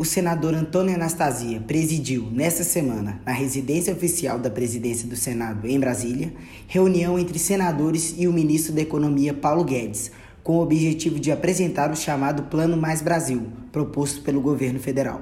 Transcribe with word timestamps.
O 0.00 0.04
senador 0.06 0.54
Antônio 0.54 0.94
Anastasia 0.94 1.60
presidiu 1.60 2.30
nesta 2.32 2.64
semana, 2.64 3.20
na 3.22 3.32
residência 3.32 3.92
oficial 3.92 4.38
da 4.38 4.48
presidência 4.48 5.06
do 5.06 5.14
Senado 5.14 5.68
em 5.68 5.78
Brasília, 5.78 6.32
reunião 6.66 7.18
entre 7.18 7.38
senadores 7.38 8.14
e 8.16 8.26
o 8.26 8.32
ministro 8.32 8.72
da 8.72 8.80
Economia 8.80 9.34
Paulo 9.34 9.62
Guedes, 9.62 10.10
com 10.42 10.56
o 10.56 10.62
objetivo 10.62 11.20
de 11.20 11.30
apresentar 11.30 11.90
o 11.90 11.96
chamado 11.96 12.44
Plano 12.44 12.78
Mais 12.78 13.02
Brasil, 13.02 13.48
proposto 13.70 14.22
pelo 14.22 14.40
governo 14.40 14.80
federal. 14.80 15.20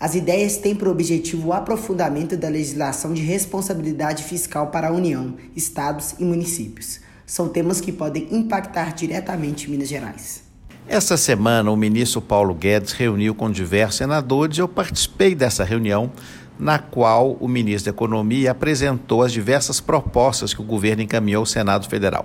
As 0.00 0.16
ideias 0.16 0.56
têm 0.56 0.74
por 0.74 0.88
objetivo 0.88 1.50
o 1.50 1.52
aprofundamento 1.52 2.36
da 2.36 2.48
legislação 2.48 3.14
de 3.14 3.22
responsabilidade 3.22 4.24
fiscal 4.24 4.72
para 4.72 4.88
a 4.88 4.92
União, 4.92 5.36
estados 5.54 6.16
e 6.18 6.24
municípios. 6.24 6.98
São 7.24 7.48
temas 7.48 7.80
que 7.80 7.92
podem 7.92 8.26
impactar 8.32 8.96
diretamente 8.96 9.70
Minas 9.70 9.86
Gerais. 9.86 10.47
Essa 10.90 11.18
semana, 11.18 11.70
o 11.70 11.76
ministro 11.76 12.18
Paulo 12.18 12.54
Guedes 12.54 12.92
reuniu 12.92 13.34
com 13.34 13.50
diversos 13.50 13.98
senadores 13.98 14.56
e 14.56 14.62
eu 14.62 14.66
participei 14.66 15.34
dessa 15.34 15.62
reunião, 15.62 16.10
na 16.58 16.78
qual 16.78 17.36
o 17.40 17.46
ministro 17.46 17.92
da 17.92 17.94
Economia 17.94 18.52
apresentou 18.52 19.22
as 19.22 19.30
diversas 19.30 19.80
propostas 19.80 20.54
que 20.54 20.62
o 20.62 20.64
governo 20.64 21.02
encaminhou 21.02 21.40
ao 21.40 21.46
Senado 21.46 21.86
Federal. 21.86 22.24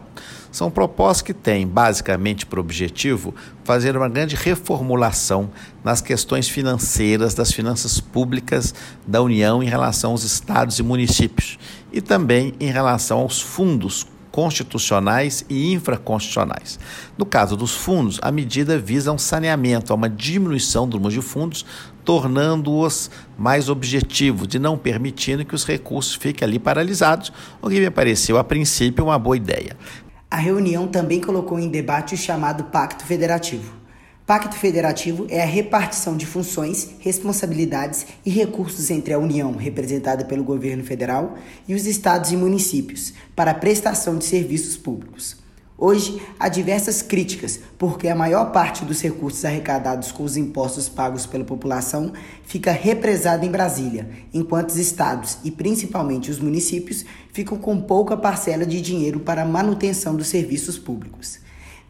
São 0.49 0.71
propostas 0.71 1.21
que 1.21 1.33
têm, 1.33 1.67
basicamente, 1.67 2.45
por 2.45 2.57
objetivo 2.57 3.35
fazer 3.65 3.97
uma 3.97 4.07
grande 4.07 4.37
reformulação 4.37 5.49
nas 5.83 5.99
questões 5.99 6.47
financeiras 6.47 7.33
das 7.33 7.51
finanças 7.51 7.99
públicas 7.99 8.73
da 9.05 9.21
União 9.21 9.61
em 9.61 9.67
relação 9.67 10.11
aos 10.11 10.23
estados 10.23 10.79
e 10.79 10.83
municípios 10.83 11.59
e 11.91 11.99
também 11.99 12.53
em 12.61 12.71
relação 12.71 13.19
aos 13.19 13.41
fundos 13.41 14.07
constitucionais 14.33 15.45
e 15.47 15.71
infraconstitucionais. 15.71 16.79
No 17.15 17.23
caso 17.23 17.55
dos 17.55 17.75
fundos, 17.75 18.19
a 18.19 18.31
medida 18.31 18.79
visa 18.79 19.11
um 19.11 19.17
saneamento, 19.17 19.93
a 19.93 19.95
uma 19.95 20.09
diminuição 20.09 20.89
do 20.89 20.97
número 20.97 21.13
de 21.13 21.21
fundos, 21.21 21.63
tornando-os 22.03 23.11
mais 23.37 23.69
objetivos, 23.69 24.47
de 24.47 24.57
não 24.57 24.75
permitindo 24.75 25.45
que 25.45 25.53
os 25.53 25.63
recursos 25.63 26.15
fiquem 26.15 26.47
ali 26.47 26.57
paralisados, 26.57 27.31
o 27.61 27.69
que 27.69 27.79
me 27.79 27.91
pareceu, 27.91 28.39
a 28.39 28.43
princípio, 28.43 29.05
uma 29.05 29.19
boa 29.19 29.37
ideia. 29.37 29.77
A 30.31 30.37
reunião 30.37 30.87
também 30.87 31.21
colocou 31.21 31.59
em 31.59 31.69
debate 31.69 32.15
o 32.15 32.17
chamado 32.17 32.63
Pacto 32.63 33.05
Federativo. 33.05 33.82
Pacto 34.25 34.55
federativo 34.55 35.27
é 35.29 35.43
a 35.43 35.45
repartição 35.45 36.15
de 36.15 36.25
funções, 36.25 36.91
responsabilidades 36.99 38.05
e 38.25 38.29
recursos 38.29 38.89
entre 38.89 39.13
a 39.13 39.19
União, 39.19 39.51
representada 39.51 40.23
pelo 40.23 40.45
governo 40.45 40.81
federal, 40.81 41.35
e 41.67 41.75
os 41.75 41.85
estados 41.85 42.31
e 42.31 42.37
municípios, 42.37 43.13
para 43.35 43.51
a 43.51 43.53
prestação 43.53 44.17
de 44.17 44.23
serviços 44.23 44.77
públicos. 44.77 45.35
Hoje, 45.77 46.21
há 46.39 46.47
diversas 46.47 47.01
críticas, 47.01 47.59
porque 47.77 48.07
a 48.07 48.15
maior 48.15 48.53
parte 48.53 48.85
dos 48.85 49.01
recursos 49.01 49.43
arrecadados 49.43 50.09
com 50.13 50.23
os 50.23 50.37
impostos 50.37 50.87
pagos 50.87 51.25
pela 51.25 51.43
população 51.43 52.13
fica 52.45 52.71
represada 52.71 53.45
em 53.45 53.51
Brasília, 53.51 54.09
enquanto 54.33 54.69
os 54.69 54.77
estados 54.77 55.39
e 55.43 55.51
principalmente 55.51 56.31
os 56.31 56.39
municípios 56.39 57.03
ficam 57.33 57.57
com 57.57 57.81
pouca 57.81 58.15
parcela 58.15 58.65
de 58.65 58.79
dinheiro 58.79 59.19
para 59.19 59.41
a 59.41 59.45
manutenção 59.45 60.15
dos 60.15 60.27
serviços 60.27 60.77
públicos. 60.77 61.43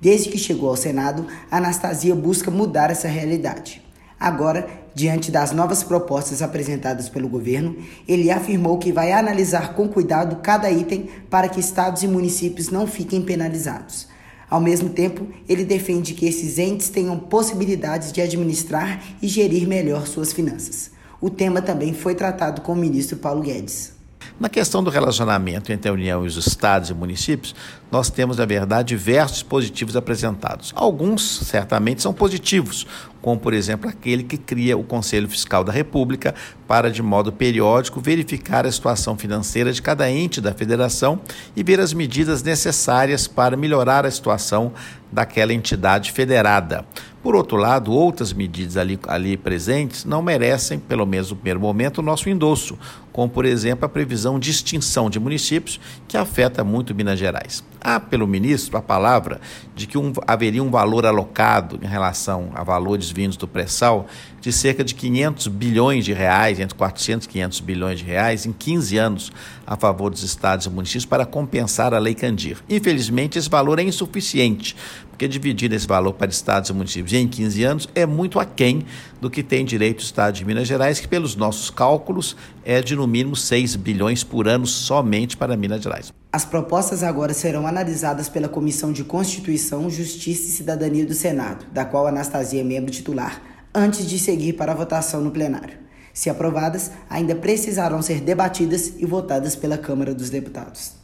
Desde 0.03 0.27
que 0.27 0.37
chegou 0.37 0.67
ao 0.67 0.75
Senado, 0.75 1.25
Anastasia 1.49 2.13
busca 2.13 2.51
mudar 2.51 2.91
essa 2.91 3.07
realidade. 3.07 3.81
Agora, 4.19 4.67
diante 4.93 5.31
das 5.31 5.53
novas 5.53 5.81
propostas 5.81 6.41
apresentadas 6.41 7.07
pelo 7.07 7.29
governo, 7.29 7.77
ele 8.05 8.29
afirmou 8.29 8.77
que 8.77 8.91
vai 8.91 9.13
analisar 9.13 9.73
com 9.75 9.87
cuidado 9.87 10.41
cada 10.43 10.69
item 10.69 11.07
para 11.29 11.47
que 11.47 11.61
estados 11.61 12.03
e 12.03 12.07
municípios 12.09 12.67
não 12.67 12.85
fiquem 12.85 13.21
penalizados. 13.21 14.09
Ao 14.49 14.59
mesmo 14.59 14.89
tempo, 14.89 15.25
ele 15.47 15.63
defende 15.63 16.13
que 16.13 16.25
esses 16.25 16.59
entes 16.59 16.89
tenham 16.89 17.17
possibilidades 17.17 18.11
de 18.11 18.19
administrar 18.19 19.01
e 19.21 19.27
gerir 19.29 19.65
melhor 19.65 20.05
suas 20.05 20.33
finanças. 20.33 20.91
O 21.21 21.29
tema 21.29 21.61
também 21.61 21.93
foi 21.93 22.13
tratado 22.13 22.59
com 22.59 22.73
o 22.73 22.75
ministro 22.75 23.15
Paulo 23.15 23.41
Guedes. 23.41 24.02
Na 24.39 24.49
questão 24.49 24.83
do 24.83 24.89
relacionamento 24.89 25.71
entre 25.71 25.89
a 25.89 25.93
União 25.93 26.23
e 26.23 26.27
os 26.27 26.35
estados 26.37 26.89
e 26.89 26.93
municípios, 26.93 27.53
nós 27.91 28.09
temos, 28.09 28.37
na 28.37 28.45
verdade, 28.45 28.89
diversos 28.89 29.37
dispositivos 29.37 29.95
apresentados. 29.95 30.73
Alguns, 30.75 31.21
certamente, 31.45 32.01
são 32.01 32.11
positivos, 32.11 32.87
como, 33.21 33.39
por 33.39 33.53
exemplo, 33.53 33.87
aquele 33.87 34.23
que 34.23 34.37
cria 34.37 34.75
o 34.75 34.83
Conselho 34.83 35.29
Fiscal 35.29 35.63
da 35.63 35.71
República 35.71 36.33
para, 36.67 36.89
de 36.89 37.03
modo 37.03 37.31
periódico, 37.31 38.01
verificar 38.01 38.65
a 38.65 38.71
situação 38.71 39.15
financeira 39.15 39.71
de 39.71 39.81
cada 39.81 40.09
ente 40.09 40.41
da 40.41 40.53
federação 40.53 41.21
e 41.55 41.63
ver 41.63 41.79
as 41.79 41.93
medidas 41.93 42.41
necessárias 42.41 43.27
para 43.27 43.55
melhorar 43.55 44.05
a 44.05 44.11
situação 44.11 44.73
daquela 45.11 45.53
entidade 45.53 46.11
federada. 46.11 46.83
Por 47.23 47.37
outro 47.37 47.55
lado, 47.55 47.93
outras 47.93 48.33
medidas 48.33 48.75
ali, 48.75 48.99
ali 49.07 49.37
presentes 49.37 50.03
não 50.03 50.21
merecem, 50.21 50.77
pelo 50.77 51.05
menos 51.05 51.29
no 51.29 51.37
primeiro 51.37 51.57
momento, 51.57 51.99
o 51.99 52.01
nosso 52.01 52.29
endosso, 52.29 52.77
como, 53.13 53.29
por 53.29 53.45
exemplo, 53.45 53.85
a 53.85 53.89
previsão 53.89 54.37
de 54.37 54.51
extinção 54.51 55.09
de 55.09 55.21
municípios, 55.21 55.79
que 56.05 56.17
afeta 56.17 56.65
muito 56.65 56.93
Minas 56.93 57.17
Gerais. 57.17 57.63
Há, 57.79 57.97
pelo 57.97 58.27
ministro, 58.27 58.77
a 58.77 58.81
palavra 58.81 59.39
de 59.73 59.87
que 59.87 59.97
um, 59.97 60.11
haveria 60.27 60.61
um 60.61 60.69
valor 60.69 61.05
alocado 61.05 61.79
em 61.81 61.87
relação 61.87 62.49
a 62.53 62.63
valores 62.63 63.09
vindos 63.09 63.37
do 63.37 63.47
pré-sal 63.47 64.05
de 64.41 64.51
cerca 64.51 64.83
de 64.83 64.93
500 64.93 65.47
bilhões 65.47 66.03
de 66.03 66.11
reais, 66.11 66.59
entre 66.59 66.75
400 66.75 67.25
e 67.25 67.29
500 67.29 67.59
bilhões 67.61 67.99
de 67.99 68.05
reais, 68.05 68.45
em 68.45 68.51
15 68.51 68.97
anos, 68.97 69.31
a 69.65 69.77
favor 69.77 70.09
dos 70.09 70.23
estados 70.23 70.65
e 70.65 70.69
municípios 70.69 71.05
para 71.05 71.25
compensar 71.25 71.93
a 71.93 71.99
Lei 71.99 72.13
Candir. 72.13 72.57
Infelizmente, 72.67 73.39
esse 73.39 73.49
valor 73.49 73.79
é 73.79 73.83
insuficiente, 73.83 74.75
porque 75.23 75.27
dividir 75.27 75.71
esse 75.71 75.87
valor 75.87 76.13
para 76.13 76.29
estados 76.29 76.69
e 76.69 76.73
municípios 76.73 77.13
em 77.13 77.27
15 77.27 77.63
anos 77.63 77.89
é 77.95 78.05
muito 78.05 78.39
aquém 78.39 78.85
do 79.21 79.29
que 79.29 79.41
tem 79.41 79.63
direito 79.63 79.99
o 79.99 80.03
estado 80.03 80.35
de 80.35 80.43
Minas 80.43 80.67
Gerais, 80.67 80.99
que, 80.99 81.07
pelos 81.07 81.35
nossos 81.35 81.69
cálculos, 81.69 82.35
é 82.65 82.81
de 82.81 82.93
no 82.93 83.07
mínimo 83.07 83.35
6 83.35 83.77
bilhões 83.77 84.21
por 84.21 84.49
ano 84.49 84.67
somente 84.67 85.37
para 85.37 85.55
Minas 85.55 85.81
Gerais. 85.81 86.11
As 86.31 86.43
propostas 86.43 87.03
agora 87.03 87.33
serão 87.33 87.65
analisadas 87.65 88.27
pela 88.27 88.49
Comissão 88.49 88.91
de 88.91 89.03
Constituição, 89.05 89.89
Justiça 89.89 90.43
e 90.43 90.51
Cidadania 90.51 91.05
do 91.05 91.13
Senado, 91.13 91.65
da 91.71 91.85
qual 91.85 92.05
Anastasia 92.05 92.59
é 92.59 92.63
membro 92.63 92.91
titular, 92.91 93.41
antes 93.73 94.05
de 94.05 94.19
seguir 94.19 94.53
para 94.53 94.73
a 94.73 94.75
votação 94.75 95.21
no 95.21 95.31
plenário. 95.31 95.77
Se 96.13 96.29
aprovadas, 96.29 96.91
ainda 97.09 97.33
precisarão 97.33 98.01
ser 98.01 98.19
debatidas 98.19 98.93
e 98.97 99.05
votadas 99.05 99.55
pela 99.55 99.77
Câmara 99.77 100.13
dos 100.13 100.29
Deputados. 100.29 101.01